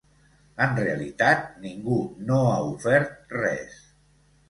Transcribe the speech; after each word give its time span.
En 0.67 0.73
realitat, 0.79 1.45
ningú 1.67 2.01
no 2.33 2.43
ha 2.49 2.59
ofert 2.73 3.35
res. 3.41 3.83